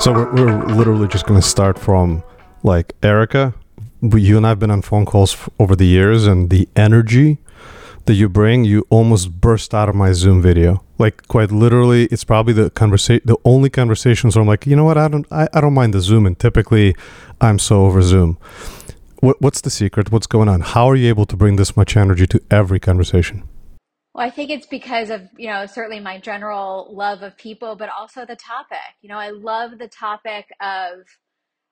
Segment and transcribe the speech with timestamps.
[0.00, 2.22] So we're, we're literally just going to start from
[2.62, 3.54] like Erica.
[4.02, 7.38] You and I've been on phone calls f- over the years, and the energy
[8.04, 10.84] that you bring, you almost burst out of my Zoom video.
[10.98, 14.84] Like quite literally, it's probably the conversation, the only conversations where I'm like, you know
[14.84, 16.94] what, I don't, I, I don't mind the Zoom, and typically,
[17.40, 18.36] I'm so over Zoom.
[19.20, 20.12] What, what's the secret?
[20.12, 20.60] What's going on?
[20.60, 23.42] How are you able to bring this much energy to every conversation?
[24.14, 27.88] Well, I think it's because of, you know, certainly my general love of people, but
[27.88, 28.78] also the topic.
[29.02, 31.00] You know, I love the topic of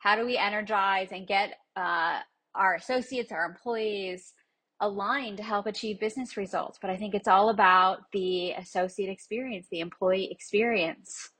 [0.01, 2.19] how do we energize and get uh,
[2.57, 4.33] our associates, our employees
[4.80, 6.79] aligned to help achieve business results.
[6.83, 11.30] But I think it's all about the associate experience, the employee experience.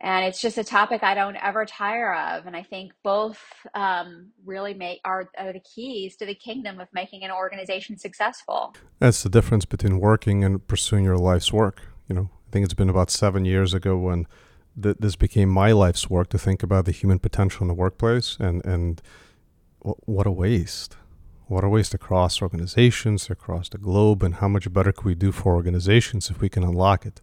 [0.00, 2.46] And it's just a topic I don't ever tire of.
[2.46, 3.40] And I think both
[3.74, 8.74] um, really make are, are the keys to the kingdom of making an organization successful.
[9.00, 11.82] That's the difference between working and pursuing your life's work.
[12.08, 14.26] You know, I think it's been about seven years ago when
[14.80, 18.36] th- this became my life's work to think about the human potential in the workplace,
[18.40, 19.02] and and
[19.80, 20.96] w- what a waste,
[21.46, 25.32] what a waste across organizations, across the globe, and how much better could we do
[25.32, 27.20] for organizations if we can unlock it.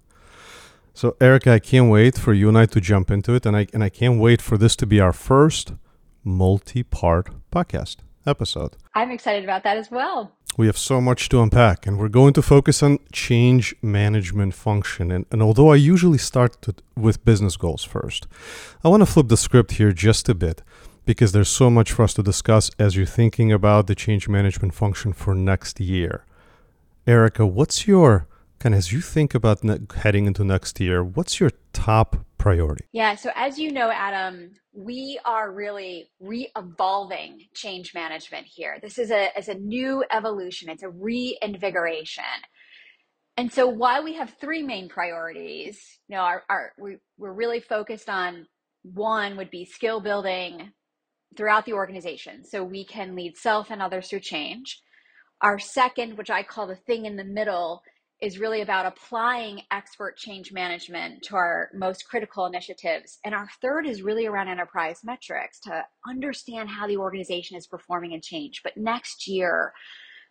[0.95, 3.67] So, Erica, I can't wait for you and I to jump into it, and I
[3.73, 5.73] and I can't wait for this to be our first
[6.23, 8.77] multi-part podcast episode.
[8.93, 10.31] I'm excited about that as well.
[10.57, 15.11] We have so much to unpack, and we're going to focus on change management function.
[15.11, 18.25] And, and although I usually start to, with business goals first,
[18.81, 20.61] I want to flip the script here just a bit
[21.03, 24.73] because there's so much for us to discuss as you're thinking about the change management
[24.73, 26.23] function for next year.
[27.05, 28.27] Erica, what's your
[28.65, 32.85] of as you think about ne- heading into next year, what's your top priority?
[32.91, 38.79] Yeah, so as you know, Adam, we are really re-evolving change management here.
[38.81, 42.23] This is a, is a new evolution, it's a reinvigoration.
[43.37, 47.59] And so while we have three main priorities, you know, our, our we, we're really
[47.59, 48.47] focused on
[48.81, 50.71] one would be skill building
[51.35, 54.81] throughout the organization so we can lead self and others through change.
[55.41, 57.81] Our second, which I call the thing in the middle,
[58.21, 63.19] is really about applying expert change management to our most critical initiatives.
[63.25, 68.13] And our third is really around enterprise metrics to understand how the organization is performing
[68.13, 68.61] and change.
[68.63, 69.73] But next year,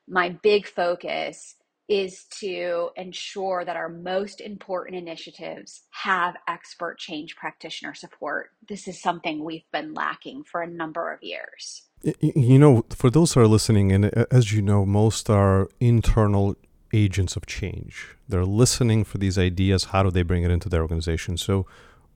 [0.09, 1.57] my big focus
[1.87, 8.51] is to ensure that our most important initiatives have expert change practitioner support.
[8.67, 11.83] This is something we've been lacking for a number of years.
[12.21, 16.57] You know, for those who are listening, and uh, as you know, most are internal
[16.95, 18.17] agents of change.
[18.29, 19.85] They're listening for these ideas.
[19.87, 21.37] How do they bring it into their organization?
[21.37, 21.67] So,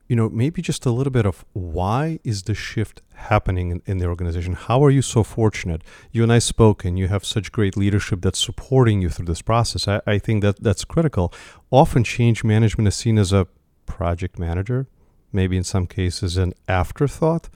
[0.09, 3.99] you know, maybe just a little bit of why is the shift happening in, in,
[3.99, 4.55] the organization?
[4.55, 5.83] How are you so fortunate?
[6.13, 9.43] You and I spoke, and you have such great leadership that's supporting you through this
[9.43, 9.87] process.
[9.89, 11.33] I, I think that that's critical.
[11.71, 13.49] Often, change management is seen as a
[13.85, 14.87] project manager,
[15.33, 17.51] maybe in some cases an afterthought.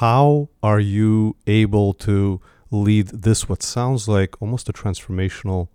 [0.00, 2.40] How are you able to
[2.70, 5.68] lead this, what sounds like almost a transformational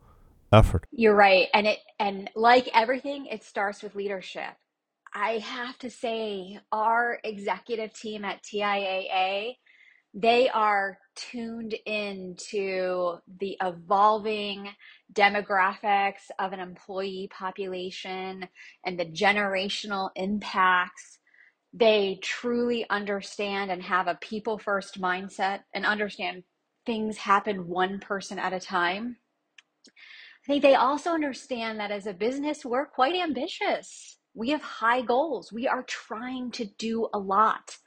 [0.53, 0.87] effort.
[0.91, 1.47] You're right.
[1.53, 4.53] And it and like everything, it starts with leadership.
[5.13, 9.55] I have to say our executive team at TIAA,
[10.13, 14.69] they are tuned into the evolving
[15.13, 18.47] demographics of an employee population
[18.85, 21.19] and the generational impacts.
[21.73, 26.43] They truly understand and have a people first mindset and understand
[26.85, 29.17] things happen one person at a time
[30.49, 34.17] Think they also understand that as a business, we're quite ambitious.
[34.33, 35.53] We have high goals.
[35.53, 37.77] We are trying to do a lot.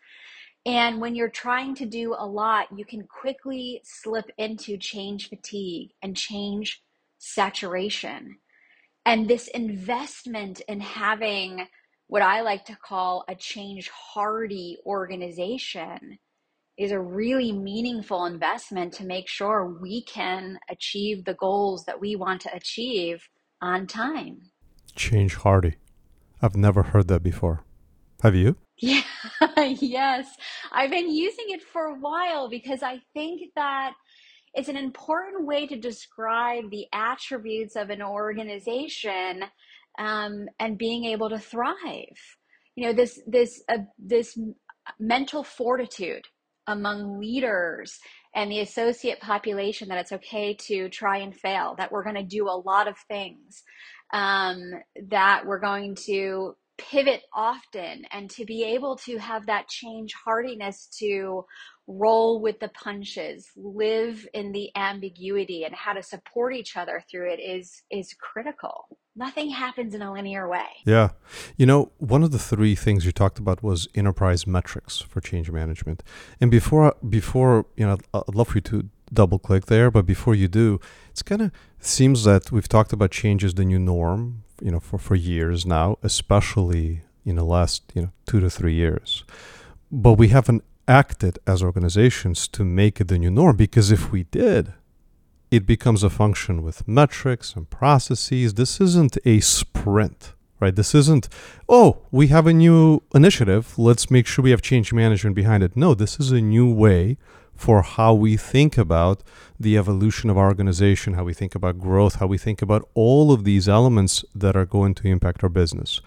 [0.65, 5.91] And when you're trying to do a lot, you can quickly slip into change fatigue
[6.05, 6.85] and change
[7.19, 8.37] saturation.
[9.05, 11.67] And this investment in having
[12.07, 16.21] what I like to call a change hardy organization
[16.83, 22.17] is a really meaningful investment to make sure we can achieve the goals that we
[22.17, 23.29] want to achieve
[23.61, 24.51] on time.
[24.97, 25.77] Change hardy.
[26.41, 27.65] I've never heard that before.
[28.23, 28.57] Have you?
[28.79, 29.03] Yeah,
[29.57, 30.27] yes.
[30.73, 33.93] I've been using it for a while because I think that
[34.55, 39.45] it's an important way to describe the attributes of an organization
[40.01, 42.19] um, and being able to thrive.
[42.75, 44.37] You know, this this uh, this
[44.99, 46.25] mental fortitude
[46.67, 47.99] among leaders
[48.35, 52.23] and the associate population that it's okay to try and fail, that we're going to
[52.23, 53.63] do a lot of things,
[54.13, 54.73] um,
[55.09, 60.89] that we're going to pivot often, and to be able to have that change hardiness
[60.99, 61.45] to
[61.87, 67.31] roll with the punches, live in the ambiguity, and how to support each other through
[67.31, 68.87] it is is critical.
[69.15, 70.67] Nothing happens in a linear way.
[70.87, 71.11] Yeah.
[71.57, 75.51] You know, one of the three things you talked about was enterprise metrics for change
[75.51, 76.03] management.
[76.41, 80.35] And before before, you know, I'd love for you to double click there, but before
[80.35, 80.81] you do,
[81.11, 84.81] it's kind of seems that we've talked about change as the new norm, you know,
[84.81, 89.25] for for years now, especially in the last, you know, 2 to 3 years.
[89.91, 94.25] But we haven't acted as organizations to make it the new norm because if we
[94.25, 94.73] did,
[95.53, 98.55] it becomes a function with metrics and processes.
[98.55, 100.75] This isn't a sprint, right?
[100.75, 101.29] This isn't,
[101.69, 103.79] oh, we have a new initiative.
[103.79, 105.77] Let's make sure we have change management behind it.
[105.77, 107.19] No, this is a new way
[107.55, 109.23] for how we think about
[109.61, 113.31] the evolution of our organization, how we think about growth, how we think about all
[113.31, 116.01] of these elements that are going to impact our business.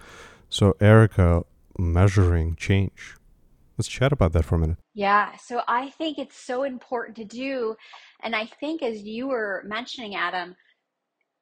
[0.50, 1.44] So, Erica,
[1.78, 3.14] measuring change.
[3.78, 4.78] Let's chat about that for a minute.
[4.94, 7.76] Yeah, so I think it's so important to do
[8.22, 10.56] and I think, as you were mentioning, Adam,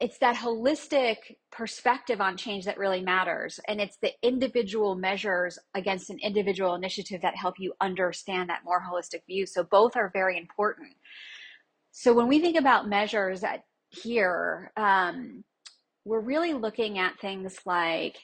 [0.00, 1.16] it's that holistic
[1.52, 3.60] perspective on change that really matters.
[3.69, 8.82] And it's the individual measures against an individual initiative that help you understand that more
[8.82, 9.46] holistic view.
[9.46, 10.92] So both are very important.
[11.92, 15.44] So when we think about measures at, here, um,
[16.04, 18.19] we're really looking at things like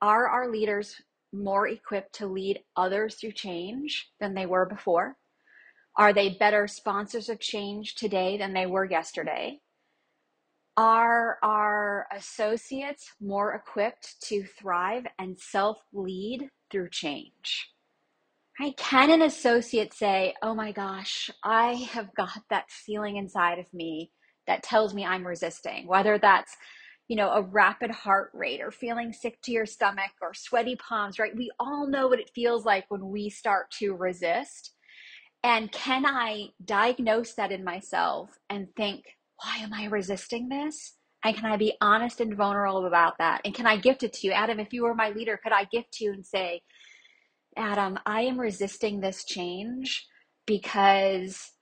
[0.00, 0.94] are our leaders
[1.32, 5.16] more equipped to lead others through change than they were before?
[5.96, 9.60] Are they better sponsors of change today than they were yesterday?
[10.76, 17.72] Are our associates more equipped to thrive and self lead through change?
[18.60, 18.76] Right?
[18.76, 24.12] Can an associate say, Oh my gosh, I have got that feeling inside of me
[24.46, 26.56] that tells me I'm resisting, whether that's
[27.08, 31.18] you know, a rapid heart rate or feeling sick to your stomach or sweaty palms,
[31.18, 31.36] right?
[31.36, 34.74] We all know what it feels like when we start to resist.
[35.42, 39.04] And can I diagnose that in myself and think,
[39.42, 40.96] why am I resisting this?
[41.24, 43.40] And can I be honest and vulnerable about that?
[43.44, 44.32] And can I gift it to you?
[44.32, 46.62] Adam, if you were my leader, could I gift you and say,
[47.56, 50.06] Adam, I am resisting this change
[50.46, 51.52] because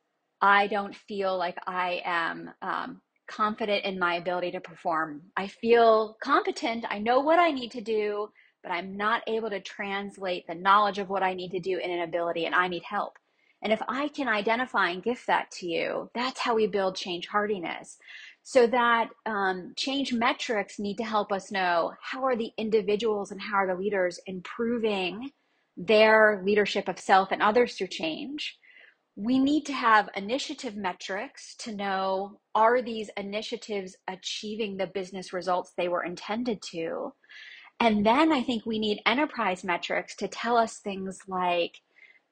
[0.43, 5.23] I don't feel like I am um, confident in my ability to perform.
[5.37, 6.85] I feel competent.
[6.89, 8.31] I know what I need to do,
[8.63, 11.91] but I'm not able to translate the knowledge of what I need to do in
[11.91, 13.19] an ability, and I need help.
[13.63, 17.27] And if I can identify and gift that to you, that's how we build change
[17.27, 17.97] hardiness.
[18.43, 23.41] So that um, change metrics need to help us know how are the individuals and
[23.41, 25.31] how are the leaders improving
[25.77, 28.57] their leadership of self and others through change.
[29.17, 35.73] We need to have initiative metrics to know are these initiatives achieving the business results
[35.77, 37.15] they were intended to?
[37.81, 41.81] And then I think we need enterprise metrics to tell us things like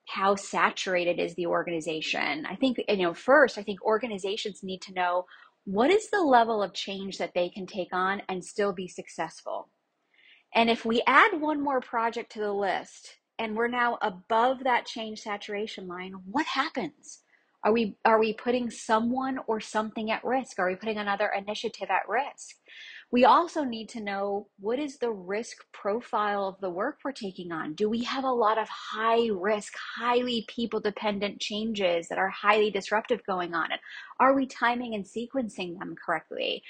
[0.07, 2.47] how saturated is the organization.
[2.47, 5.25] I think, you know, first, I think organizations need to know
[5.65, 9.71] what is the level of change that they can take on and still be successful.
[10.55, 14.87] And if we add one more project to the list and we're now above that
[14.87, 17.21] change saturation line, what happens?
[17.65, 20.59] Are we are we putting someone or something at risk?
[20.59, 22.57] Are we putting another initiative at risk?
[23.11, 27.53] We also need to know what is the risk profile of the work we're taking
[27.53, 27.75] on.
[27.75, 32.71] Do we have a lot of high risk, highly people dependent changes that are highly
[32.71, 33.71] disruptive going on?
[33.73, 33.81] And
[34.21, 36.63] are we timing and sequencing them correctly?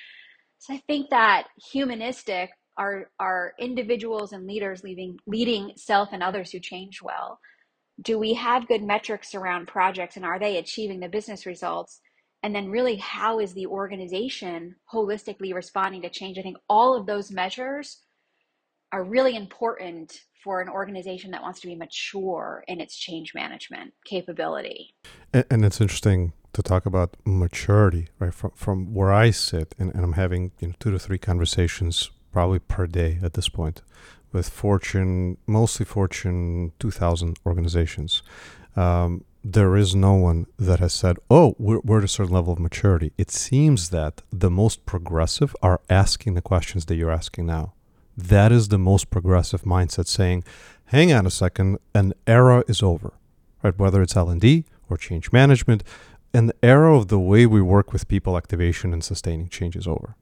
[0.58, 6.50] So I think that humanistic are are individuals and leaders leading leading self and others
[6.50, 7.38] who change well.
[8.00, 12.00] Do we have good metrics around projects and are they achieving the business results?
[12.44, 17.06] and then really how is the organization holistically responding to change i think all of
[17.06, 18.02] those measures
[18.92, 23.92] are really important for an organization that wants to be mature in its change management
[24.04, 24.94] capability
[25.32, 29.92] and, and it's interesting to talk about maturity right from, from where i sit and,
[29.94, 33.80] and i'm having you know two to three conversations probably per day at this point
[34.32, 38.22] with fortune mostly fortune 2000 organizations
[38.76, 42.54] um, there is no one that has said, oh, we're, we're at a certain level
[42.54, 43.12] of maturity.
[43.18, 47.74] It seems that the most progressive are asking the questions that you're asking now.
[48.16, 50.44] That is the most progressive mindset saying,
[50.86, 53.12] hang on a second, an era is over,
[53.62, 53.78] right?
[53.78, 55.84] Whether it's L&D or change management,
[56.32, 60.16] an era of the way we work with people activation and sustaining change is over.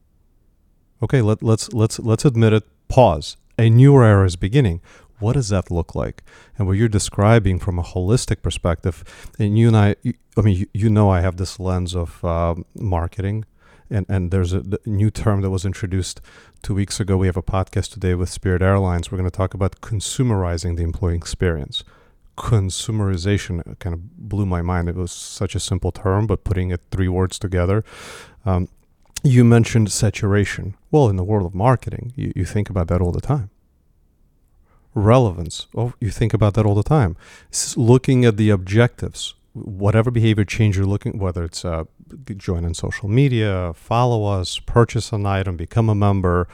[1.03, 3.35] Okay, let, let's, let's, let's admit it, pause.
[3.59, 4.81] A new era is beginning
[5.19, 6.21] what does that look like?
[6.57, 9.03] And what you're describing from a holistic perspective,
[9.39, 9.95] and you and I,
[10.35, 13.45] I mean, you, know, I have this lens of um, marketing,
[13.89, 16.19] and, and there's a new term that was introduced
[16.61, 17.15] two weeks ago.
[17.15, 19.11] We have a podcast today with Spirit Airlines.
[19.11, 21.85] We're going to talk about consumerizing the employee experience.
[22.37, 24.89] Consumerization kind of blew my mind.
[24.89, 27.85] It was such a simple term, but putting it three words together.
[28.45, 28.67] Um,
[29.23, 30.75] you mentioned saturation.
[30.91, 33.49] Well, in the world of marketing, you, you think about that all the time.
[34.93, 35.67] Relevance.
[35.75, 37.15] Oh, you think about that all the time.
[37.51, 41.85] S- looking at the objectives, whatever behavior change you're looking, whether it's uh,
[42.37, 46.47] join in social media, follow us, purchase an item, become a member,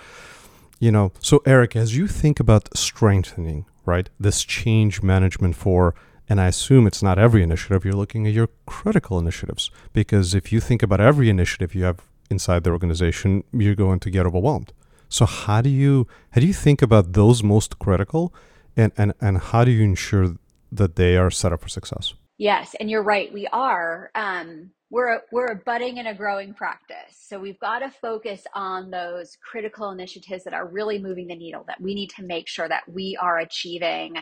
[0.80, 1.12] you know.
[1.20, 5.96] So, Eric, as you think about strengthening, right, this change management for
[6.32, 7.84] and I assume it's not every initiative.
[7.84, 12.02] You're looking at your critical initiatives because if you think about every initiative you have
[12.30, 14.74] inside the organization, you're going to get overwhelmed.
[15.10, 18.34] So how do you how do you think about those most critical,
[18.78, 20.36] and and and how do you ensure
[20.72, 22.14] that they are set up for success?
[22.38, 23.34] Yes, and you're right.
[23.34, 24.12] We are.
[24.16, 28.44] Um, we're a, we're a budding and a growing practice, so we've got to focus
[28.56, 31.64] on those critical initiatives that are really moving the needle.
[31.68, 34.16] That we need to make sure that we are achieving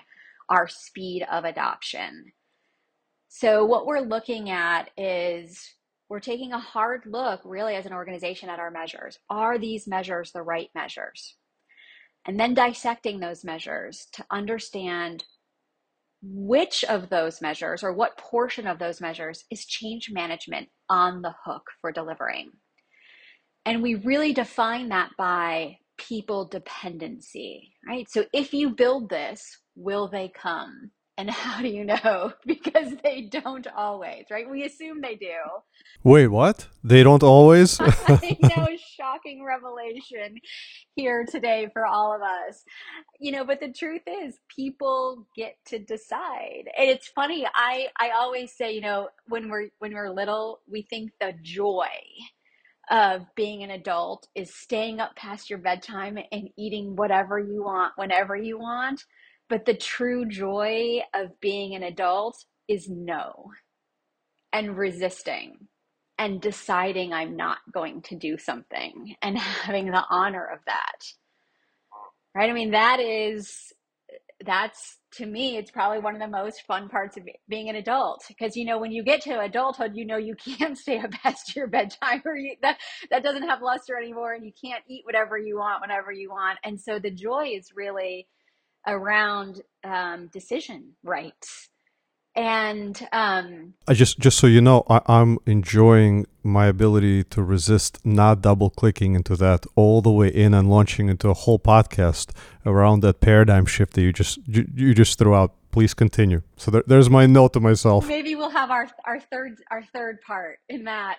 [0.49, 2.31] our speed of adoption.
[3.29, 5.73] So, what we're looking at is
[6.09, 9.19] we're taking a hard look, really, as an organization, at our measures.
[9.29, 11.35] Are these measures the right measures?
[12.25, 15.23] And then dissecting those measures to understand
[16.21, 21.33] which of those measures or what portion of those measures is change management on the
[21.45, 22.51] hook for delivering.
[23.65, 28.09] And we really define that by people dependency, right?
[28.09, 30.91] So if you build this, will they come?
[31.17, 32.33] And how do you know?
[32.45, 34.49] Because they don't always, right?
[34.49, 35.33] We assume they do.
[36.03, 36.67] Wait, what?
[36.83, 37.79] They don't always?
[37.81, 40.37] I know, a shocking revelation
[40.95, 42.63] here today for all of us.
[43.19, 46.69] You know, but the truth is people get to decide.
[46.77, 50.83] And it's funny, I I always say, you know, when we're when we're little, we
[50.83, 51.89] think the joy
[52.89, 57.93] of being an adult is staying up past your bedtime and eating whatever you want
[57.97, 59.03] whenever you want.
[59.49, 63.51] But the true joy of being an adult is no
[64.51, 65.67] and resisting
[66.17, 71.05] and deciding I'm not going to do something and having the honor of that.
[72.35, 72.49] Right?
[72.49, 73.73] I mean, that is
[74.45, 78.23] that's to me it's probably one of the most fun parts of being an adult
[78.27, 81.55] because you know when you get to adulthood you know you can't stay up past
[81.55, 82.77] your bedtime or you, that
[83.09, 86.59] that doesn't have luster anymore and you can't eat whatever you want whenever you want
[86.63, 88.27] and so the joy is really
[88.87, 91.69] around um, decision rights
[92.37, 97.99] and um, I just just so you know, I, I'm enjoying my ability to resist
[98.05, 102.29] not double clicking into that all the way in and launching into a whole podcast
[102.63, 105.55] around that paradigm shift that you just you, you just threw out.
[105.71, 106.43] Please continue.
[106.57, 108.07] So there, there's my note to myself.
[108.07, 111.17] Maybe we'll have our our third our third part in that.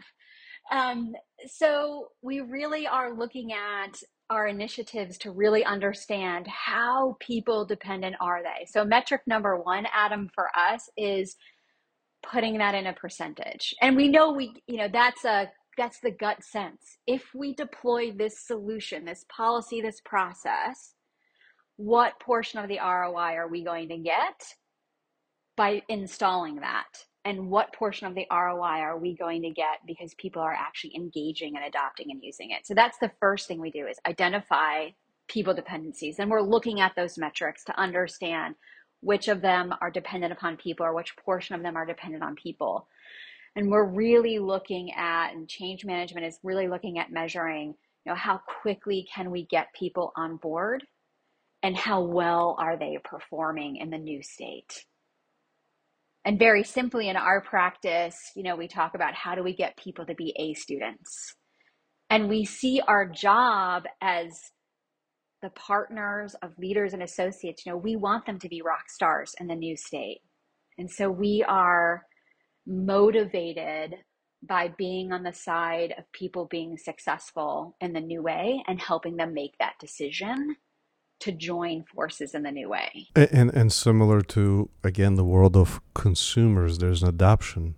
[0.70, 1.16] Um,
[1.48, 8.42] so we really are looking at our initiatives to really understand how people dependent are
[8.42, 8.66] they.
[8.66, 11.36] So metric number 1 Adam for us is
[12.22, 13.74] putting that in a percentage.
[13.80, 16.98] And we know we you know that's a that's the gut sense.
[17.06, 20.94] If we deploy this solution, this policy, this process,
[21.76, 24.42] what portion of the ROI are we going to get
[25.56, 26.88] by installing that?
[27.24, 30.94] And what portion of the ROI are we going to get because people are actually
[30.96, 32.66] engaging and adopting and using it.
[32.66, 34.88] So that's the first thing we do is identify
[35.28, 38.54] people dependencies and we're looking at those metrics to understand
[39.00, 42.34] which of them are dependent upon people or which portion of them are dependent on
[42.34, 42.88] people.
[43.54, 48.14] And we're really looking at and change management is really looking at measuring, you know,
[48.14, 50.84] how quickly can we get people on board
[51.62, 54.84] and how well are they performing in the new state
[56.24, 59.76] and very simply in our practice, you know, we talk about how do we get
[59.76, 61.34] people to be A students.
[62.10, 64.32] And we see our job as
[65.42, 69.34] the partners of leaders and associates, you know, we want them to be rock stars
[69.38, 70.20] in the new state.
[70.78, 72.02] And so we are
[72.66, 73.94] motivated
[74.42, 79.16] by being on the side of people being successful in the new way and helping
[79.16, 80.56] them make that decision
[81.20, 83.08] to join forces in the new way.
[83.14, 87.74] And, and, similar to again the world of consumers, there's an adoption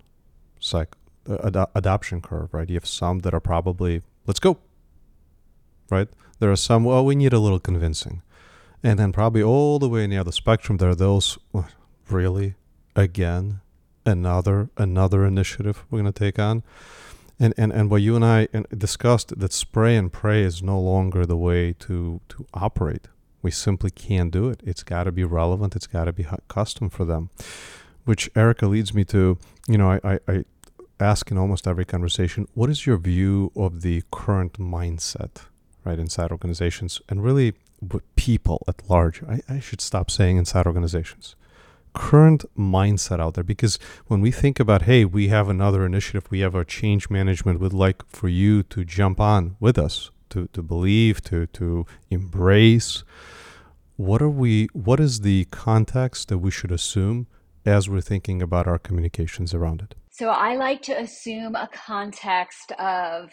[0.58, 2.68] cycle, uh, ad- adoption curve, right?
[2.68, 4.58] You have some that are probably let's go,
[5.90, 6.08] right?
[6.38, 8.22] There are some well we need a little convincing,
[8.82, 11.38] and then probably all the way near the other spectrum there are those
[12.10, 12.54] really
[12.96, 13.60] again
[14.04, 16.62] another another initiative we're going to take on.
[17.42, 21.24] And, and, and what you and I discussed that spray and pray is no longer
[21.24, 23.08] the way to, to operate
[23.42, 24.60] we simply can't do it.
[24.64, 25.76] It's got to be relevant.
[25.76, 27.30] It's got to be custom for them.
[28.04, 30.44] Which Erica leads me to, you know, I, I, I
[30.98, 35.42] ask in almost every conversation, what is your view of the current mindset,
[35.84, 39.22] right, inside organizations and really with people at large?
[39.22, 41.36] I, I should stop saying inside organizations.
[41.92, 43.44] current mindset out there?
[43.44, 47.60] Because when we think about, hey, we have another initiative, we have our change management,
[47.60, 53.04] would like for you to jump on with us, to, to believe, to, to embrace.
[53.96, 57.26] What are we, what is the context that we should assume
[57.66, 59.94] as we're thinking about our communications around it?
[60.10, 63.30] So I like to assume a context of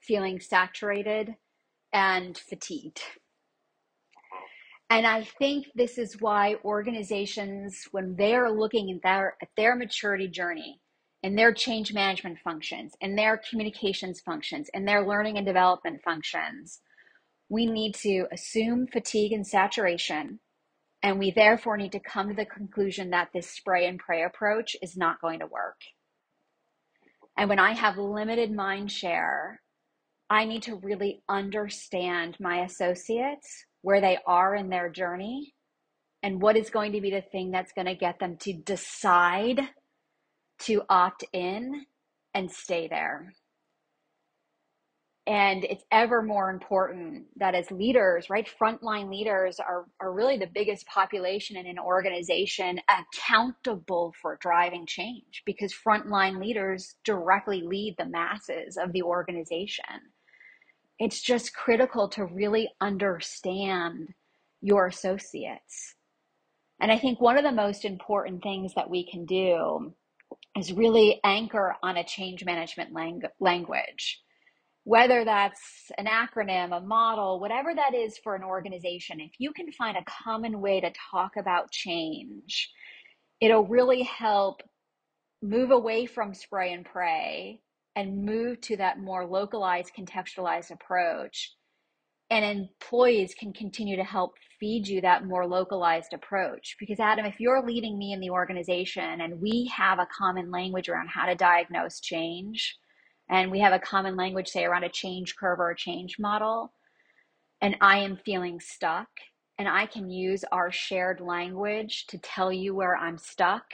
[0.00, 1.34] feeling saturated
[1.92, 3.00] and fatigued.
[4.90, 9.76] And I think this is why organizations, when they are looking at their, at their
[9.76, 10.80] maturity journey
[11.22, 16.80] and their change management functions and their communications functions and their learning and development functions,
[17.48, 20.40] we need to assume fatigue and saturation.
[21.02, 24.76] And we therefore need to come to the conclusion that this spray and pray approach
[24.82, 25.80] is not going to work.
[27.36, 29.60] And when I have limited mind share,
[30.28, 35.54] I need to really understand my associates where they are in their journey
[36.22, 39.60] and what is going to be the thing that's going to get them to decide
[40.60, 41.84] to opt in
[42.34, 43.32] and stay there.
[45.26, 50.46] And it's ever more important that as leaders, right, frontline leaders are, are really the
[50.46, 58.06] biggest population in an organization accountable for driving change because frontline leaders directly lead the
[58.06, 60.00] masses of the organization
[60.98, 64.08] it's just critical to really understand
[64.60, 65.94] your associates.
[66.80, 69.94] And I think one of the most important things that we can do
[70.58, 74.20] is really anchor on a change management lang- language.
[74.84, 79.70] Whether that's an acronym, a model, whatever that is for an organization, if you can
[79.72, 82.70] find a common way to talk about change,
[83.40, 84.62] it'll really help
[85.42, 87.60] move away from spray and pray
[87.96, 91.54] and move to that more localized, contextualized approach.
[92.30, 96.76] And employees can continue to help feed you that more localized approach.
[96.78, 100.88] Because, Adam, if you're leading me in the organization and we have a common language
[100.88, 102.76] around how to diagnose change,
[103.30, 106.72] and we have a common language, say, around a change curve or a change model,
[107.60, 109.08] and I am feeling stuck,
[109.58, 113.64] and I can use our shared language to tell you where I'm stuck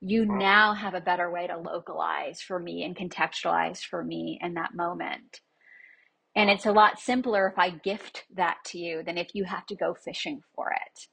[0.00, 4.54] you now have a better way to localize for me and contextualize for me in
[4.54, 5.40] that moment.
[6.36, 9.64] And it's a lot simpler if I gift that to you than if you have
[9.66, 11.06] to go fishing for it.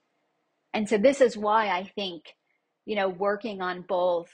[0.73, 2.23] And so this is why I think,
[2.85, 4.29] you know, working on both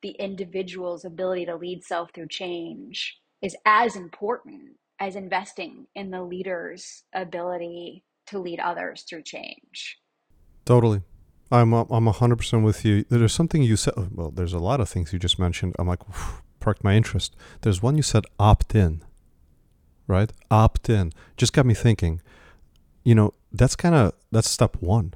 [0.00, 6.22] the individual's ability to lead self through change is as important as investing in the
[6.22, 9.98] leader's ability to lead others through change.
[10.64, 11.02] Totally.
[11.50, 13.04] I'm I'm hundred percent with you.
[13.08, 13.94] There's something you said.
[14.12, 15.74] Well, there's a lot of things you just mentioned.
[15.78, 16.00] I'm like,
[16.60, 17.34] perked my interest.
[17.62, 19.02] There's one you said opt in,
[20.08, 20.32] right?
[20.50, 21.12] Opt in.
[21.36, 22.20] Just got me thinking.
[23.04, 25.14] You know, that's kind of that's step one.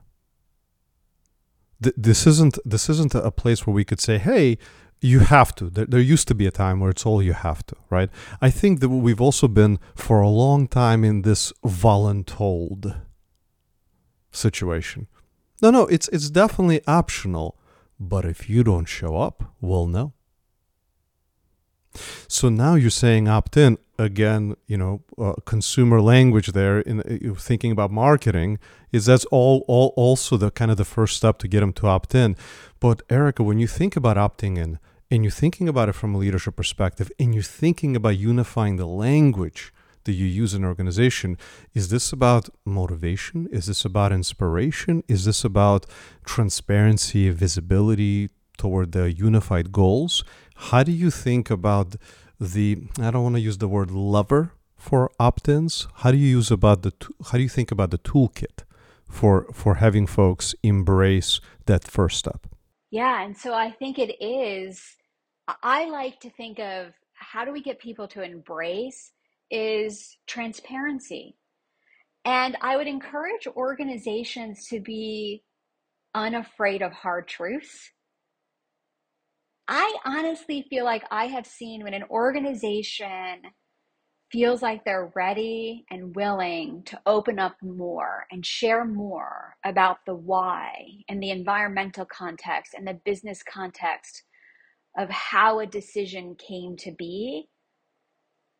[1.82, 4.56] Th- this isn't this isn't a place where we could say, hey,
[5.00, 5.68] you have to.
[5.68, 8.10] There, there used to be a time where it's all you have to, right?
[8.40, 13.00] I think that we've also been for a long time in this voluntold
[14.30, 15.08] situation
[15.62, 17.56] no, no, it's it's definitely optional,
[17.98, 20.12] but if you don't show up, we'll know.
[22.28, 24.56] So now you're saying opt in again.
[24.66, 28.58] You know, uh, consumer language there in uh, thinking about marketing
[28.92, 31.86] is that's all all also the kind of the first step to get them to
[31.86, 32.36] opt in.
[32.80, 34.78] But Erica, when you think about opting in
[35.10, 38.86] and you're thinking about it from a leadership perspective, and you're thinking about unifying the
[38.86, 39.72] language
[40.04, 41.38] that you use in an organization?
[41.74, 43.46] Is this about motivation?
[43.52, 45.02] Is this about inspiration?
[45.08, 45.86] Is this about
[46.24, 50.24] transparency, visibility toward the unified goals?
[50.54, 51.96] How do you think about
[52.38, 55.86] the, I don't want to use the word lover for opt-ins.
[55.98, 56.92] How do you use about the,
[57.30, 58.64] how do you think about the toolkit
[59.08, 62.48] for, for having folks embrace that first step?
[62.90, 63.22] Yeah.
[63.24, 64.82] And so I think it is,
[65.62, 69.12] I like to think of how do we get people to embrace
[69.52, 71.36] is transparency.
[72.24, 75.44] And I would encourage organizations to be
[76.12, 77.92] unafraid of hard truths.
[79.74, 83.40] I honestly feel like I have seen when an organization
[84.30, 90.14] feels like they're ready and willing to open up more and share more about the
[90.14, 90.74] why
[91.08, 94.24] and the environmental context and the business context
[94.98, 97.48] of how a decision came to be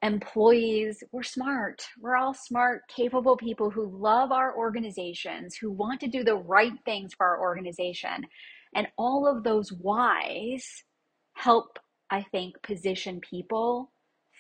[0.01, 1.87] employees, we're smart.
[2.01, 6.73] We're all smart, capable people who love our organizations, who want to do the right
[6.87, 8.27] things for our organization.
[8.75, 10.85] And all of those whys
[11.35, 11.79] help,
[12.11, 13.93] I think, position people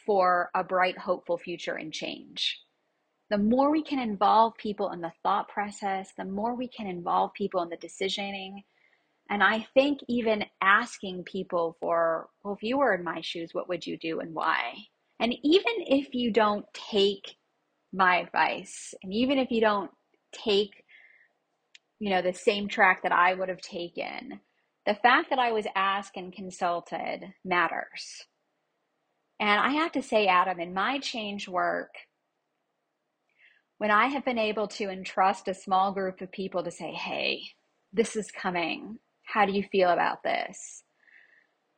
[0.06, 2.60] for a bright, hopeful future and change.
[3.30, 7.32] The more we can involve people in the thought process, the more we can involve
[7.34, 8.62] people in the decisioning,
[9.32, 13.68] And I think even asking people for, well, if you were in my shoes, what
[13.68, 14.74] would you do and why?
[15.20, 17.36] And even if you don't take
[17.92, 19.90] my advice, and even if you don't
[20.32, 20.84] take,
[21.98, 24.40] you know, the same track that I would have taken,
[24.86, 28.26] the fact that I was asked and consulted matters.
[29.38, 31.94] And I have to say, Adam, in my change work,
[33.78, 37.42] when I have been able to entrust a small group of people to say, hey,
[37.92, 40.84] this is coming, how do you feel about this?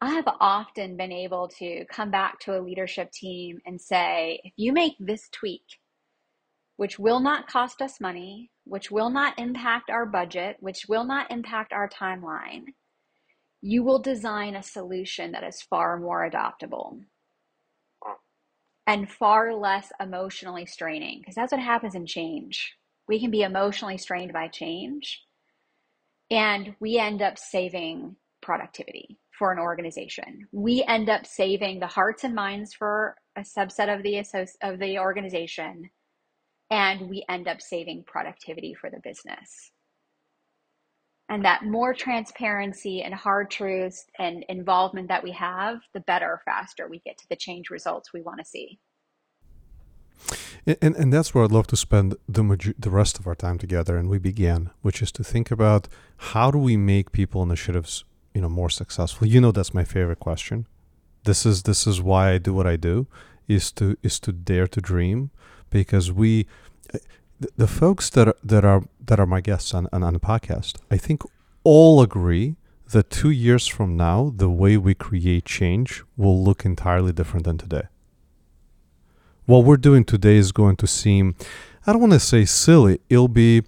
[0.00, 4.52] I have often been able to come back to a leadership team and say, if
[4.56, 5.64] you make this tweak,
[6.76, 11.30] which will not cost us money, which will not impact our budget, which will not
[11.30, 12.64] impact our timeline,
[13.66, 17.00] you will design a solution that is far more adoptable
[18.87, 22.74] and far less emotionally straining because that's what happens in change.
[23.09, 25.22] We can be emotionally strained by change
[26.31, 30.46] and we end up saving productivity for an organization.
[30.53, 34.18] We end up saving the hearts and minds for a subset of the
[34.62, 35.88] of the organization
[36.70, 39.70] and we end up saving productivity for the business
[41.28, 46.88] and that more transparency and hard truths and involvement that we have, the better, faster
[46.88, 48.78] we get to the change results we want to see.
[50.66, 53.98] And, and that's where I'd love to spend the the rest of our time together.
[53.98, 58.40] And we began, which is to think about how do we make people initiatives, you
[58.40, 59.26] know, more successful.
[59.26, 60.66] You know, that's my favorite question.
[61.24, 63.06] This is this is why I do what I do,
[63.46, 65.30] is to is to dare to dream,
[65.68, 66.46] because we
[67.44, 70.20] the, the folks that are, that are that are my guests on, on on the
[70.20, 71.22] podcast, I think
[71.62, 72.57] all agree
[72.90, 77.59] that two years from now, the way we create change will look entirely different than
[77.59, 77.88] today.
[79.46, 81.35] What we're doing today is going to seem,
[81.87, 83.62] I don't want to say silly, it'll be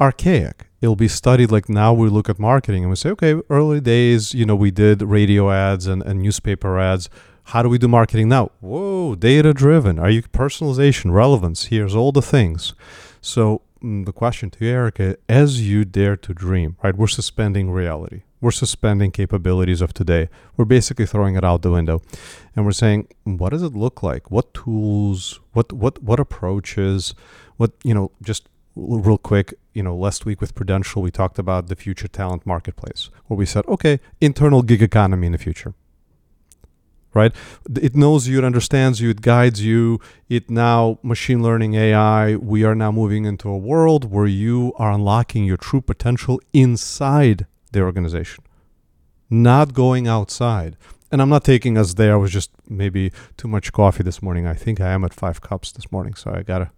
[0.00, 0.66] archaic.
[0.80, 4.34] It'll be studied like now we look at marketing and we say, okay, early days,
[4.34, 7.10] you know, we did radio ads and, and newspaper ads.
[7.44, 8.50] How do we do marketing now?
[8.60, 9.98] Whoa, data driven.
[9.98, 11.64] Are you personalization, relevance?
[11.64, 12.74] Here's all the things.
[13.20, 16.96] So mm, the question to you, Erica, as you dare to dream, right?
[16.96, 18.22] We're suspending reality.
[18.40, 20.30] We're suspending capabilities of today.
[20.56, 22.00] We're basically throwing it out the window,
[22.56, 24.30] and we're saying, what does it look like?
[24.30, 25.40] What tools?
[25.52, 27.14] What what what approaches?
[27.58, 28.12] What you know?
[28.22, 32.46] Just real quick, you know, last week with Prudential, we talked about the future talent
[32.46, 35.74] marketplace, where we said, okay, internal gig economy in the future
[37.14, 37.32] right?
[37.80, 40.00] It knows you, it understands you, it guides you.
[40.28, 44.92] It now, machine learning AI, we are now moving into a world where you are
[44.92, 48.44] unlocking your true potential inside the organization,
[49.28, 50.76] not going outside.
[51.12, 52.12] And I'm not taking us there.
[52.12, 54.46] I was just maybe too much coffee this morning.
[54.46, 56.70] I think I am at five cups this morning, so I gotta,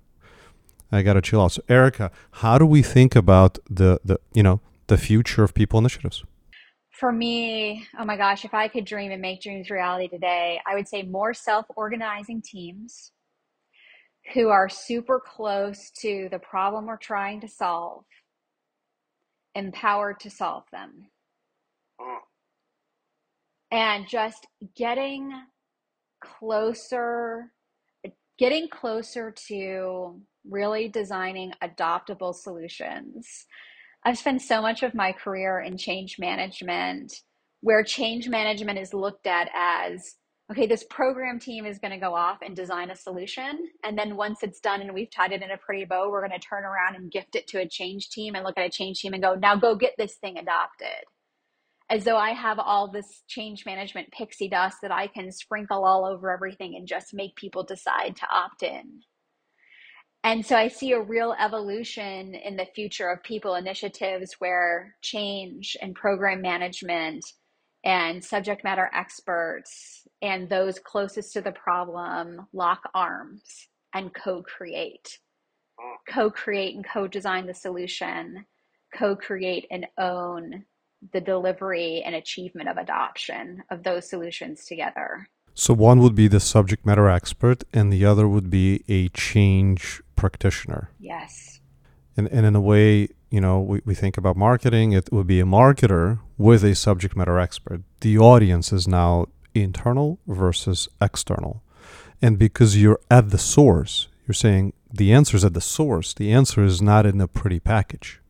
[0.90, 1.52] I gotta chill out.
[1.52, 5.78] So, Erica, how do we think about the the you know the future of people
[5.78, 6.24] initiatives?
[7.02, 10.76] For me, oh my gosh, if I could dream and make dreams reality today, I
[10.76, 13.10] would say more self organizing teams
[14.32, 18.04] who are super close to the problem we're trying to solve,
[19.56, 21.06] empowered to solve them.
[23.72, 25.32] And just getting
[26.22, 27.50] closer,
[28.38, 33.44] getting closer to really designing adoptable solutions
[34.04, 37.14] I've spent so much of my career in change management
[37.60, 40.16] where change management is looked at as
[40.50, 43.70] okay, this program team is going to go off and design a solution.
[43.84, 46.38] And then once it's done and we've tied it in a pretty bow, we're going
[46.38, 49.00] to turn around and gift it to a change team and look at a change
[49.00, 51.06] team and go, now go get this thing adopted.
[51.88, 56.04] As though I have all this change management pixie dust that I can sprinkle all
[56.04, 59.00] over everything and just make people decide to opt in.
[60.24, 65.76] And so I see a real evolution in the future of people initiatives where change
[65.82, 67.24] and program management
[67.84, 73.42] and subject matter experts and those closest to the problem lock arms
[73.94, 75.18] and co create.
[76.08, 78.46] Co create and co design the solution,
[78.96, 80.64] co create and own
[81.12, 85.28] the delivery and achievement of adoption of those solutions together.
[85.54, 90.02] So one would be the subject matter expert, and the other would be a change
[90.16, 90.90] practitioner.
[90.98, 91.60] Yes.
[92.16, 95.40] And, and in a way, you know, we, we think about marketing, it would be
[95.40, 97.82] a marketer with a subject matter expert.
[98.00, 101.62] The audience is now internal versus external.
[102.20, 106.14] And because you're at the source, you're saying the answer is at the source.
[106.14, 108.20] The answer is not in a pretty package.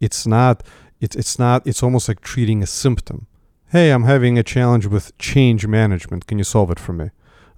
[0.00, 0.62] It's not,
[1.00, 3.26] it's, it's not, it's almost like treating a symptom
[3.72, 6.26] hey, I'm having a challenge with change management.
[6.26, 7.10] Can you solve it for me?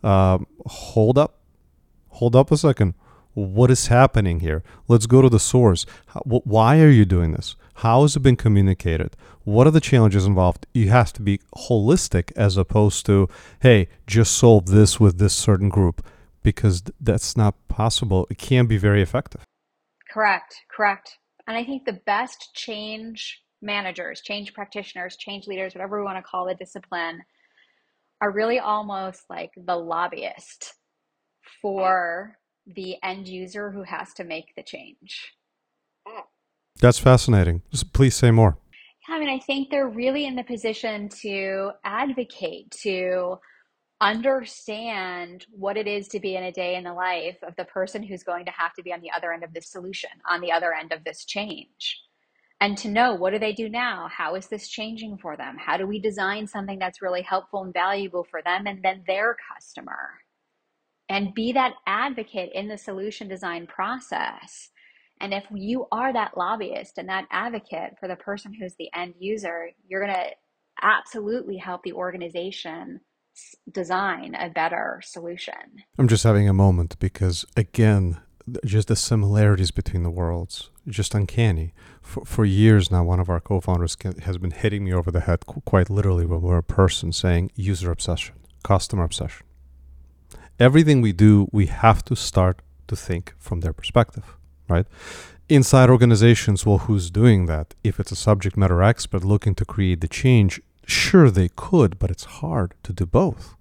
[0.02, 1.40] Uh, hold up.
[2.08, 2.94] Hold up a second.
[3.34, 4.62] What is happening here?
[4.86, 5.84] Let's go to the source.
[6.06, 7.56] How, wh- why are you doing this?
[7.78, 9.16] How has it been communicated?
[9.44, 10.66] what are the challenges involved?
[10.72, 13.28] You have to be holistic as opposed to,
[13.60, 16.04] hey, just solve this with this certain group,
[16.42, 18.26] because that's not possible.
[18.30, 19.42] It can be very effective.
[20.10, 21.18] Correct, correct.
[21.46, 26.22] And I think the best change managers, change practitioners, change leaders, whatever we want to
[26.22, 27.22] call the discipline,
[28.20, 30.74] are really almost like the lobbyist
[31.60, 35.34] for the end user who has to make the change.
[36.80, 37.62] That's fascinating.
[37.92, 38.58] Please say more.
[39.08, 43.38] Yeah, I mean, I think they're really in the position to advocate, to
[44.00, 48.02] understand what it is to be in a day in the life of the person
[48.02, 50.52] who's going to have to be on the other end of this solution, on the
[50.52, 52.00] other end of this change.
[52.60, 54.08] And to know what do they do now?
[54.10, 55.56] How is this changing for them?
[55.58, 59.36] How do we design something that's really helpful and valuable for them and then their
[59.52, 60.20] customer?
[61.08, 64.70] And be that advocate in the solution design process
[65.20, 69.14] and if you are that lobbyist and that advocate for the person who's the end
[69.18, 70.30] user, you're going to
[70.82, 73.00] absolutely help the organization
[73.70, 75.54] design a better solution.
[75.98, 78.20] I'm just having a moment because, again,
[78.64, 81.72] just the similarities between the worlds, just uncanny.
[82.02, 85.20] For, for years now, one of our co founders has been hitting me over the
[85.20, 89.46] head, quite literally, when we're a person saying user obsession, customer obsession.
[90.60, 94.36] Everything we do, we have to start to think from their perspective
[94.68, 94.86] right?
[95.48, 97.74] Inside organizations, well, who's doing that?
[97.82, 102.10] If it's a subject matter expert looking to create the change, sure they could, but
[102.10, 103.54] it's hard to do both.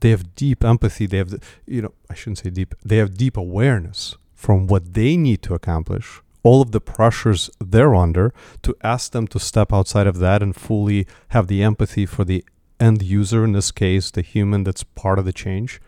[0.00, 1.06] They have deep empathy.
[1.06, 2.74] They have, the, you know, I shouldn't say deep.
[2.84, 7.94] They have deep awareness from what they need to accomplish, all of the pressures they're
[7.94, 8.32] under,
[8.62, 12.44] to ask them to step outside of that and fully have the empathy for the
[12.78, 15.80] end user, in this case, the human that's part of the change.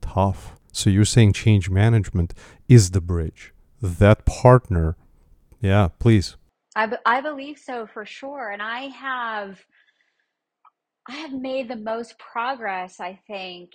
[0.00, 0.56] Tough.
[0.72, 2.34] So you're saying change management
[2.68, 4.96] is the bridge that partner.
[5.60, 6.36] Yeah, please.
[6.74, 8.50] I, I believe so for sure.
[8.50, 9.64] And I have
[11.08, 13.72] I have made the most progress, I think,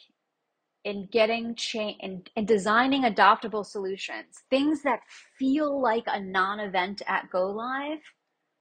[0.84, 1.98] in getting change
[2.36, 5.02] in designing adoptable solutions, things that
[5.40, 8.00] feel like a non-event at go live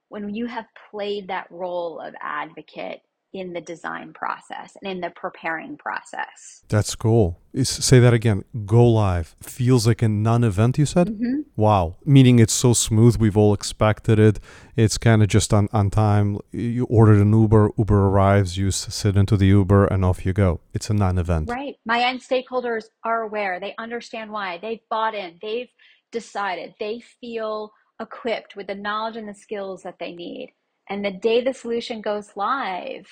[0.09, 3.01] when you have played that role of advocate
[3.33, 6.63] in the design process and in the preparing process.
[6.69, 7.39] That's cool.
[7.63, 8.43] Say that again.
[8.65, 10.77] Go live feels like a non-event.
[10.77, 11.41] You said, mm-hmm.
[11.55, 13.17] "Wow!" Meaning it's so smooth.
[13.17, 14.39] We've all expected it.
[14.75, 16.39] It's kind of just on on time.
[16.51, 17.71] You ordered an Uber.
[17.77, 18.57] Uber arrives.
[18.57, 20.61] You sit into the Uber, and off you go.
[20.73, 21.49] It's a non-event.
[21.49, 21.75] Right.
[21.85, 23.59] My end stakeholders are aware.
[23.59, 24.57] They understand why.
[24.61, 25.37] They've bought in.
[25.41, 25.69] They've
[26.11, 26.73] decided.
[26.79, 30.53] They feel equipped with the knowledge and the skills that they need.
[30.89, 33.07] And the day the solution goes live,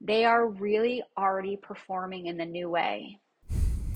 [0.00, 3.18] they are really already performing in the new way.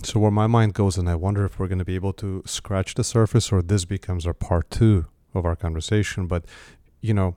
[0.03, 2.43] So, where my mind goes, and I wonder if we're going to be able to
[2.47, 6.27] scratch the surface or this becomes our part two of our conversation.
[6.27, 6.47] But,
[7.01, 7.37] you know,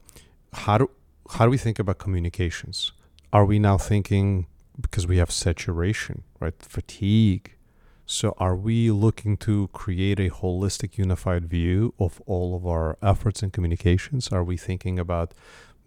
[0.53, 0.89] how do,
[1.31, 2.93] how do we think about communications?
[3.33, 4.47] Are we now thinking
[4.79, 6.53] because we have saturation, right?
[6.59, 7.55] Fatigue.
[8.05, 13.43] So, are we looking to create a holistic, unified view of all of our efforts
[13.43, 14.29] and communications?
[14.29, 15.33] Are we thinking about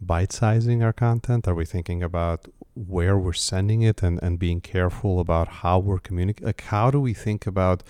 [0.00, 1.48] bite sizing our content?
[1.48, 5.98] Are we thinking about where we're sending it and, and being careful about how we're
[5.98, 6.46] communicating?
[6.46, 7.82] Like, how do we think about,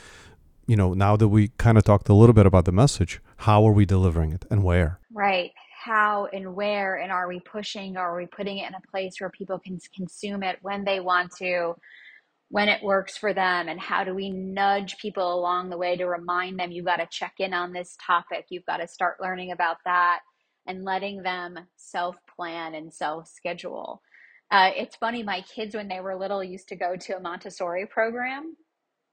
[0.66, 3.66] you know, now that we kind of talked a little bit about the message, how
[3.66, 5.00] are we delivering it and where?
[5.12, 5.52] Right.
[5.84, 7.96] How and where, and are we pushing?
[7.96, 11.00] Or are we putting it in a place where people can consume it when they
[11.00, 11.74] want to?
[12.48, 16.06] when it works for them and how do we nudge people along the way to
[16.06, 19.50] remind them you've got to check in on this topic you've got to start learning
[19.50, 20.20] about that
[20.66, 24.02] and letting them self plan and self schedule.
[24.50, 27.86] Uh, it's funny, my kids, when they were little, used to go to a Montessori
[27.86, 28.56] program.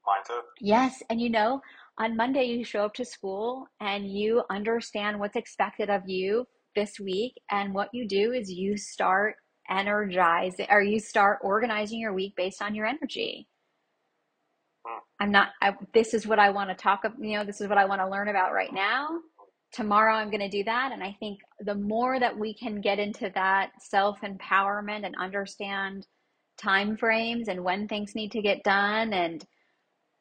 [0.06, 0.40] Mine too.
[0.60, 1.02] Yes.
[1.10, 1.60] And you know,
[1.98, 7.00] on Monday, you show up to school and you understand what's expected of you this
[7.00, 7.34] week.
[7.50, 9.36] And what you do is you start
[9.70, 13.48] energizing or you start organizing your week based on your energy.
[14.86, 14.98] Hmm.
[15.20, 17.18] I'm not, I, this is what I want to talk, about.
[17.20, 19.08] you know, this is what I want to learn about right now
[19.74, 20.92] tomorrow I'm going to do that.
[20.92, 26.06] And I think the more that we can get into that self empowerment and understand
[26.56, 29.44] time frames and when things need to get done and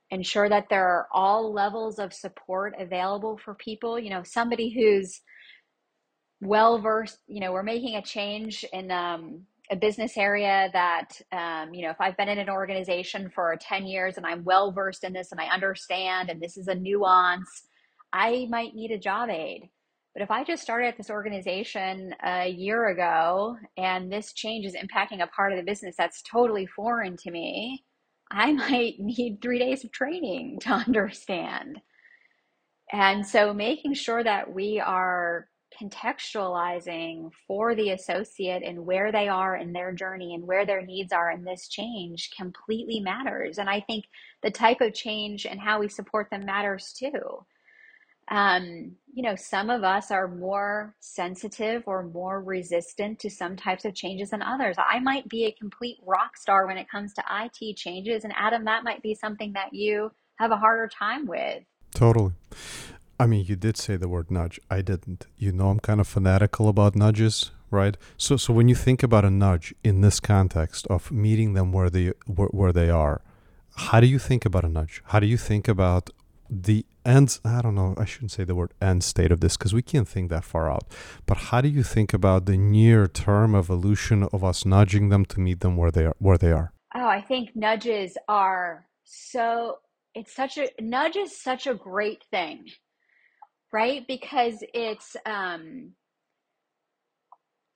[0.10, 5.22] ensure that there are all levels of support available for people, you know, somebody who's
[6.42, 11.74] well versed, you know, we're making a change in um, a business area that, um,
[11.74, 15.04] you know, if I've been in an organization for 10 years and I'm well versed
[15.04, 17.64] in this and I understand, and this is a nuance
[18.14, 19.70] I might need a job aid.
[20.14, 24.76] But if I just started at this organization a year ago and this change is
[24.76, 27.84] impacting a part of the business that's totally foreign to me,
[28.30, 31.82] I might need three days of training to understand.
[32.92, 35.48] And so making sure that we are
[35.82, 41.12] contextualizing for the associate and where they are in their journey and where their needs
[41.12, 43.58] are in this change completely matters.
[43.58, 44.06] And I think
[44.44, 47.44] the type of change and how we support them matters too.
[48.30, 53.86] Um, you know, some of us are more sensitive or more resistant to some types
[53.86, 54.76] of changes than others.
[54.78, 58.66] I might be a complete rock star when it comes to IT changes, and Adam,
[58.66, 61.64] that might be something that you have a harder time with.
[61.94, 62.34] Totally.
[63.20, 64.60] I mean, you did say the word nudge.
[64.70, 65.28] I didn't.
[65.38, 67.96] You know, I'm kind of fanatical about nudges, right?
[68.18, 71.90] So, so when you think about a nudge in this context of meeting them where
[71.90, 73.22] they where, where they are,
[73.76, 75.04] how do you think about a nudge?
[75.08, 76.10] How do you think about
[76.62, 77.40] the end?
[77.44, 77.96] I don't know.
[77.98, 80.72] I shouldn't say the word end state of this because we can't think that far
[80.72, 80.86] out.
[81.26, 85.40] But how do you think about the near term evolution of us nudging them to
[85.40, 86.16] meet them where they are?
[86.20, 86.74] Where they are?
[86.96, 89.80] Oh, I think nudges are so.
[90.16, 92.68] It's such a nudge is such a great thing
[93.74, 94.06] right?
[94.08, 95.94] Because it's um,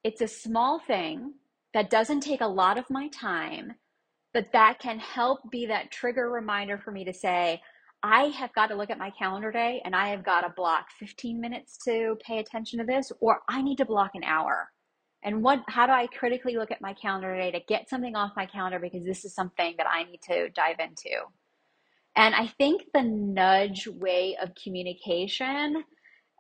[0.04, 1.34] it's a small thing
[1.74, 3.74] that doesn't take a lot of my time,
[4.34, 7.62] but that can help be that trigger reminder for me to say,
[8.04, 10.88] I have got to look at my calendar day and I have got to block
[11.00, 14.70] 15 minutes to pay attention to this, or I need to block an hour.
[15.24, 18.32] And what how do I critically look at my calendar today to get something off
[18.36, 21.18] my calendar because this is something that I need to dive into?
[22.16, 25.84] And I think the nudge way of communication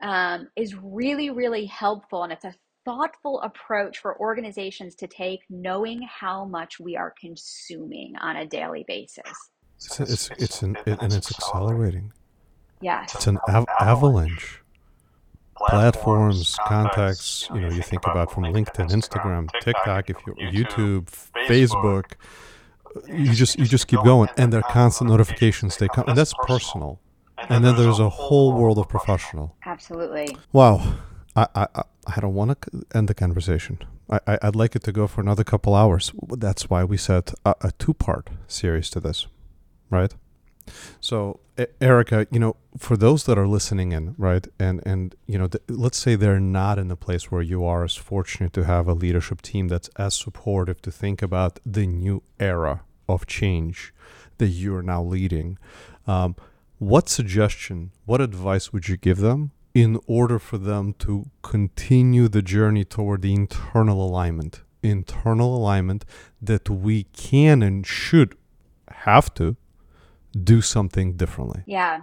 [0.01, 2.23] um, is really, really helpful.
[2.23, 8.13] And it's a thoughtful approach for organizations to take, knowing how much we are consuming
[8.19, 9.51] on a daily basis.
[9.77, 12.11] It's, it's, it's an, it, and it's accelerating.
[12.81, 13.15] Yes.
[13.15, 14.61] It's an av- avalanche.
[15.55, 21.05] Platforms, contacts, you know, you think about from LinkedIn, Instagram, TikTok, if you YouTube,
[21.47, 22.13] Facebook,
[23.07, 25.77] you just you just keep going, and there are constant notifications.
[25.77, 26.99] They come, and that's personal.
[27.49, 29.55] And then there's a whole world of professional.
[29.65, 30.35] Absolutely.
[30.53, 30.95] Wow.
[31.35, 33.79] I, I, I don't want to end the conversation.
[34.09, 36.11] I, I, would like it to go for another couple hours.
[36.29, 39.27] That's why we set a, a two part series to this,
[39.89, 40.13] right?
[40.99, 41.39] So,
[41.81, 45.63] Erica, you know, for those that are listening in, right, and and you know, th-
[45.69, 48.93] let's say they're not in the place where you are as fortunate to have a
[48.93, 53.93] leadership team that's as supportive to think about the new era of change
[54.37, 55.57] that you are now leading.
[56.05, 56.35] Um,
[56.77, 62.41] what suggestion, what advice would you give them in order for them to continue the
[62.41, 64.61] journey toward the internal alignment?
[64.83, 66.05] Internal alignment
[66.39, 68.37] that we can and should
[68.89, 69.55] have to
[70.43, 71.63] do something differently.
[71.65, 72.01] Yeah.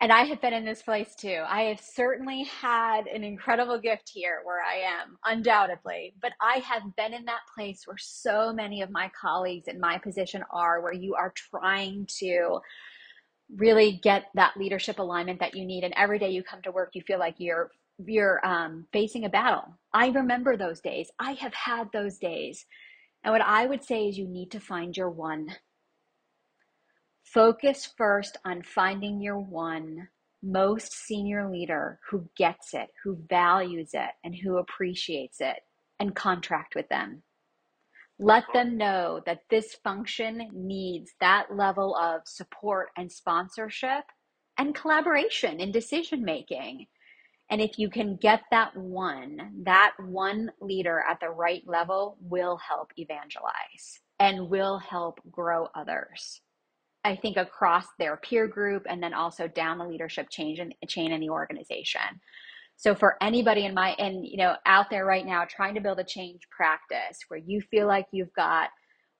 [0.00, 1.42] And I have been in this place too.
[1.48, 6.14] I have certainly had an incredible gift here where I am, undoubtedly.
[6.22, 9.98] But I have been in that place where so many of my colleagues in my
[9.98, 12.60] position are, where you are trying to
[13.56, 16.90] really get that leadership alignment that you need and every day you come to work
[16.92, 17.70] you feel like you're
[18.04, 22.66] you're um, facing a battle i remember those days i have had those days
[23.24, 25.48] and what i would say is you need to find your one
[27.32, 30.08] focus first on finding your one
[30.42, 35.56] most senior leader who gets it who values it and who appreciates it
[35.98, 37.22] and contract with them
[38.18, 44.04] let them know that this function needs that level of support and sponsorship
[44.58, 46.86] and collaboration in decision making.
[47.48, 52.58] And if you can get that one, that one leader at the right level will
[52.58, 56.40] help evangelize and will help grow others.
[57.08, 61.10] I think across their peer group and then also down the leadership chain in, chain
[61.10, 62.20] in the organization.
[62.76, 65.98] So for anybody in my and you know out there right now trying to build
[66.00, 68.68] a change practice where you feel like you've got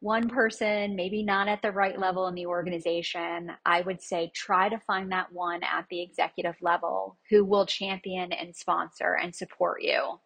[0.00, 4.68] one person maybe not at the right level in the organization, I would say try
[4.68, 9.82] to find that one at the executive level who will champion and sponsor and support
[9.82, 10.20] you.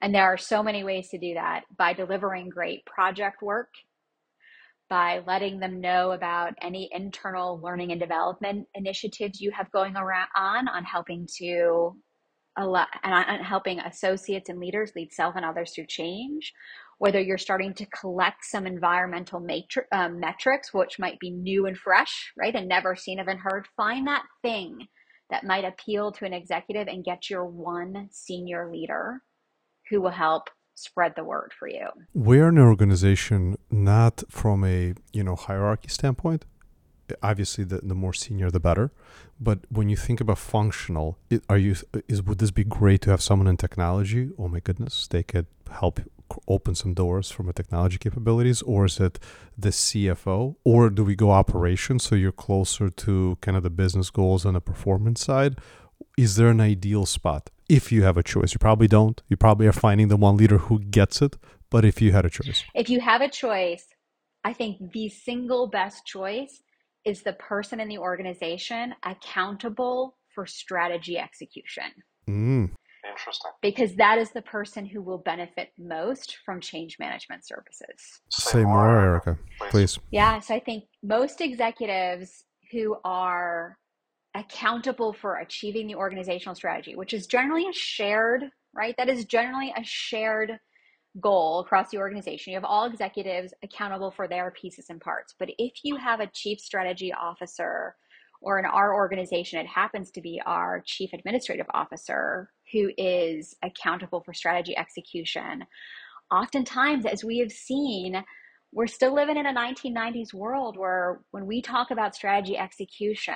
[0.00, 3.68] And there are so many ways to do that by delivering great project work,
[4.92, 10.28] by letting them know about any internal learning and development initiatives you have going around
[10.36, 11.96] on on helping to
[12.58, 16.52] a lot and helping associates and leaders lead self and others through change.
[16.98, 21.78] Whether you're starting to collect some environmental matri- um, metrics which might be new and
[21.78, 24.88] fresh right and never seen of and heard find that thing
[25.30, 29.22] that might appeal to an executive and get your one senior leader
[29.88, 31.88] who will help spread the word for you.
[32.14, 36.44] We're an organization not from a you know hierarchy standpoint.
[37.22, 38.90] Obviously the, the more senior the better.
[39.40, 41.18] But when you think about functional
[41.48, 41.76] are you
[42.08, 44.30] is would this be great to have someone in technology?
[44.38, 46.00] Oh my goodness they could help
[46.48, 49.18] open some doors from a technology capabilities or is it
[49.58, 54.08] the cfo or do we go operations so you're closer to kind of the business
[54.08, 55.58] goals on the performance side?
[56.16, 58.52] Is there an ideal spot if you have a choice.
[58.52, 59.22] You probably don't.
[59.30, 61.38] You probably are finding the one leader who gets it.
[61.70, 63.86] But if you had a choice, if you have a choice,
[64.44, 66.62] I think the single best choice
[67.06, 71.90] is the person in the organization accountable for strategy execution.
[72.28, 72.70] Mm.
[73.08, 73.50] Interesting.
[73.62, 78.20] Because that is the person who will benefit most from change management services.
[78.30, 79.38] Say more, Erica,
[79.70, 79.98] please.
[80.10, 83.76] Yeah, so I think most executives who are
[84.34, 88.94] accountable for achieving the organizational strategy, which is generally a shared, right?
[88.96, 90.58] That is generally a shared
[91.20, 92.52] goal across the organization.
[92.52, 95.34] You have all executives accountable for their pieces and parts.
[95.38, 97.96] But if you have a chief strategy officer,
[98.42, 104.20] or in our organization, it happens to be our chief administrative officer who is accountable
[104.20, 105.64] for strategy execution.
[106.30, 108.24] Oftentimes, as we have seen,
[108.72, 113.34] we're still living in a 1990s world where when we talk about strategy execution,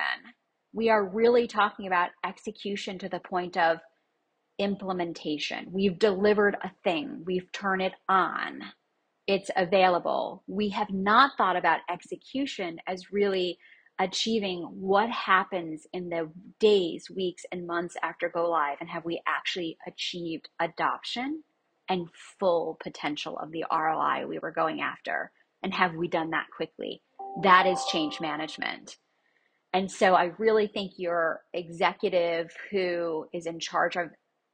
[0.73, 3.79] we are really talking about execution to the point of
[4.59, 5.67] implementation.
[5.71, 8.61] We've delivered a thing, we've turned it on,
[9.27, 10.43] it's available.
[10.47, 13.57] We have not thought about execution as really
[13.99, 19.21] achieving what happens in the days, weeks, and months after go live, and have we
[19.27, 21.43] actually achieved adoption
[21.89, 22.07] and
[22.39, 25.31] full potential of the ROI we were going after?
[25.63, 27.01] And have we done that quickly?
[27.43, 28.97] That is change management.
[29.73, 34.09] And so I really think your executive who is in charge of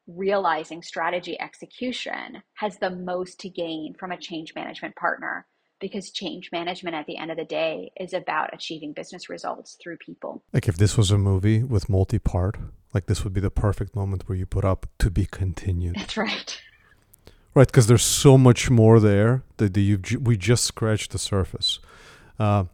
[0.07, 5.45] realizing strategy execution has the most to gain from a change management partner
[5.79, 9.97] because change management at the end of the day is about achieving business results through
[9.97, 10.41] people.
[10.53, 12.57] Like if this was a movie with multi-part,
[12.93, 15.95] like this would be the perfect moment where you put up to be continued.
[15.95, 16.61] That's right.
[17.53, 21.79] Right, because there's so much more there that you we just scratched the surface.
[22.39, 22.65] Uh,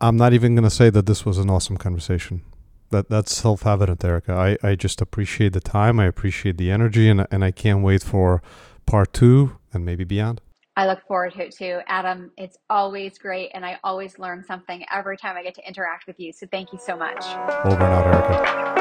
[0.00, 2.42] I'm not even going to say that this was an awesome conversation.
[2.90, 4.32] That that's self-evident, Erica.
[4.32, 5.98] I, I just appreciate the time.
[5.98, 8.42] I appreciate the energy, and and I can't wait for
[8.86, 10.40] part two and maybe beyond.
[10.76, 11.80] I look forward to it too.
[11.86, 16.06] Adam, it's always great, and I always learn something every time I get to interact
[16.06, 16.32] with you.
[16.32, 17.24] So thank you so much.
[17.64, 18.73] Over and out, Erica.